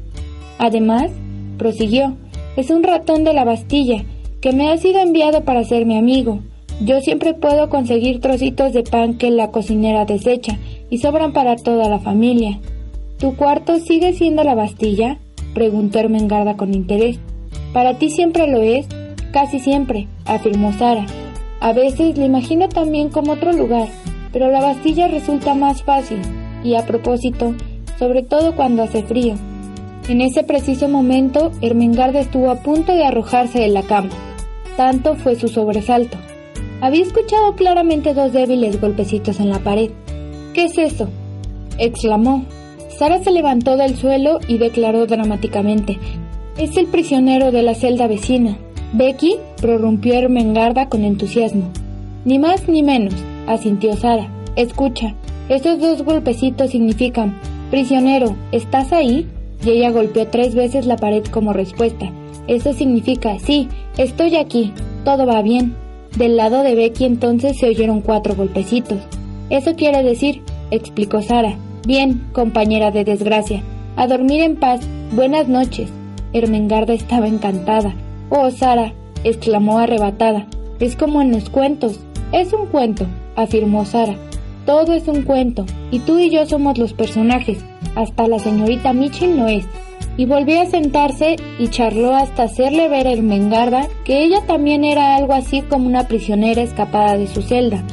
Además, 0.59 1.11
prosiguió, 1.59 2.17
es 2.57 2.71
un 2.71 2.83
ratón 2.83 3.25
de 3.25 3.33
la 3.33 3.45
Bastilla, 3.45 4.05
que 4.41 4.53
me 4.53 4.71
ha 4.71 4.79
sido 4.79 5.01
enviado 5.01 5.45
para 5.45 5.65
ser 5.65 5.87
mi 5.87 5.97
amigo. 5.97 6.41
Yo 6.85 7.01
siempre 7.01 7.35
puedo 7.35 7.71
conseguir 7.71 8.21
trocitos 8.21 8.73
de 8.73 8.83
pan 8.83 9.15
que 9.15 9.31
la 9.31 9.51
cocinera 9.51 10.05
desecha 10.05 10.59
y 10.91 10.99
sobran 10.99 11.33
para 11.33 11.57
toda 11.57 11.89
la 11.89 11.99
familia. 11.99 12.61
¿Tu 13.19 13.35
cuarto 13.37 13.79
sigue 13.79 14.13
siendo 14.13 14.45
la 14.45 14.55
Bastilla? 14.55 15.19
preguntó 15.55 15.99
Ermengarda 15.99 16.57
con 16.57 16.75
interés. 16.75 17.19
Para 17.73 17.99
ti 17.99 18.11
siempre 18.11 18.47
lo 18.47 18.61
es, 18.61 18.87
casi 19.37 19.61
siempre, 19.61 20.09
afirmó 20.25 20.73
Sara. 20.73 21.05
A 21.61 21.75
veces 21.75 22.17
le 22.17 22.25
imagino 22.25 22.71
también 22.71 23.11
como 23.11 23.33
otro 23.33 23.53
lugar, 23.53 23.87
pero 24.33 24.51
la 24.51 24.63
Bastilla 24.63 25.09
resulta 25.09 25.53
más 25.53 25.83
fácil, 25.83 26.23
y 26.65 26.75
a 26.75 26.87
propósito, 26.87 27.55
sobre 27.99 28.23
todo 28.23 28.57
cuando 28.57 28.83
hace 28.83 29.03
frío. 29.03 29.35
En 30.09 30.23
ese 30.23 30.43
preciso 30.43 30.89
momento, 30.89 31.53
Ermengarda 31.61 32.21
estuvo 32.21 32.51
a 32.51 32.63
punto 32.63 32.95
de 32.95 33.05
arrojarse 33.05 33.59
de 33.59 33.69
la 33.69 33.83
cama. 33.83 34.09
Tanto 34.79 35.17
fue 35.17 35.35
su 35.35 35.49
sobresalto. 35.49 36.17
Había 36.81 37.03
escuchado 37.03 37.57
claramente 37.57 38.15
dos 38.15 38.33
débiles 38.33 38.81
golpecitos 38.81 39.39
en 39.39 39.51
la 39.51 39.59
pared. 39.59 39.91
¿Qué 40.55 40.65
es 40.65 40.79
eso? 40.79 41.11
exclamó. 41.77 42.47
Sara 42.99 43.23
se 43.23 43.33
levantó 43.33 43.77
del 43.77 43.97
suelo 43.97 44.39
y 44.49 44.57
declaró 44.57 45.05
dramáticamente. 45.05 45.99
Es 46.57 46.79
el 46.79 46.87
prisionero 46.87 47.53
de 47.53 47.63
la 47.63 47.75
celda 47.75 48.07
vecina. 48.07 48.57
Becky 48.93 49.37
prorrumpió 49.61 50.15
Ermengarda 50.15 50.89
con 50.89 51.05
entusiasmo. 51.05 51.71
Ni 52.25 52.39
más 52.39 52.69
ni 52.69 52.83
menos, 52.83 53.15
asintió 53.47 53.97
Sara. 53.97 54.29
Escucha, 54.57 55.15
esos 55.49 55.81
dos 55.81 56.03
golpecitos 56.03 56.71
significan, 56.71 57.39
prisionero, 57.71 58.37
¿estás 58.53 58.93
ahí? 58.93 59.27
Y 59.65 59.71
ella 59.71 59.91
golpeó 59.91 60.27
tres 60.29 60.55
veces 60.55 60.87
la 60.87 60.97
pared 60.97 61.25
como 61.25 61.53
respuesta. 61.53 62.11
Eso 62.47 62.73
significa, 62.73 63.39
sí, 63.39 63.69
estoy 63.97 64.37
aquí, 64.37 64.73
todo 65.05 65.27
va 65.27 65.43
bien. 65.43 65.75
Del 66.17 66.37
lado 66.37 66.63
de 66.63 66.75
Becky 66.75 67.05
entonces 67.05 67.59
se 67.59 67.67
oyeron 67.67 68.01
cuatro 68.01 68.35
golpecitos. 68.35 68.99
Eso 69.51 69.75
quiere 69.75 70.03
decir, 70.03 70.43
explicó 70.71 71.23
Sara. 71.23 71.57
Bien, 71.87 72.27
compañera 72.33 72.91
de 72.91 73.05
desgracia. 73.05 73.63
A 73.97 74.07
dormir 74.07 74.43
en 74.43 74.57
paz. 74.57 74.81
Buenas 75.15 75.49
noches. 75.49 75.89
Ermengarda 76.33 76.95
estaba 76.95 77.29
encantada. 77.29 77.95
Oh, 78.31 78.51
Sara, 78.51 78.93
exclamó 79.25 79.79
arrebatada. 79.79 80.47
Es 80.81 80.97
como 80.97 81.23
en 81.23 81.33
los 81.33 81.51
cuentos. 81.51 82.01
Es 82.33 82.53
un 82.53 82.67
cuento, 82.67 83.07
afirmó 83.37 83.85
Sara. 83.85 84.17
Todo 84.65 84.95
es 84.95 85.07
un 85.07 85.23
cuento, 85.23 85.65
y 85.91 86.01
tú 86.01 86.19
y 86.19 86.31
yo 86.31 86.45
somos 86.47 86.77
los 86.77 86.93
personajes. 86.93 87.65
Hasta 87.95 88.27
la 88.29 88.39
señorita 88.39 88.93
Mitchell 88.93 89.39
no 89.39 89.49
es 89.49 89.65
y 90.17 90.25
volvió 90.25 90.61
a 90.61 90.67
sentarse 90.67 91.37
y 91.59 91.69
charló 91.69 92.15
hasta 92.15 92.45
hacerle 92.45 92.89
ver 92.89 93.07
a 93.07 93.13
Ermengarda 93.13 93.87
que 94.05 94.25
ella 94.25 94.41
también 94.47 94.85
era 94.85 95.17
algo 95.17 95.35
así 95.35 95.63
como 95.63 95.87
una 95.87 96.09
prisionera 96.09 96.63
escapada 96.63 97.19
de 97.19 97.27
su 97.27 97.43
celda. 97.43 97.85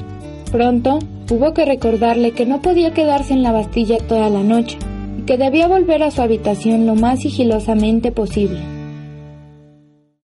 Pronto 0.51 0.99
hubo 1.29 1.53
que 1.53 1.65
recordarle 1.65 2.31
que 2.31 2.45
no 2.45 2.61
podía 2.61 2.93
quedarse 2.93 3.33
en 3.33 3.43
la 3.43 3.51
Bastilla 3.51 3.97
toda 3.97 4.29
la 4.29 4.43
noche 4.43 4.77
y 5.19 5.23
que 5.23 5.37
debía 5.37 5.67
volver 5.67 6.03
a 6.03 6.11
su 6.11 6.21
habitación 6.21 6.85
lo 6.85 6.95
más 6.95 7.21
sigilosamente 7.21 8.11
posible. 8.11 8.59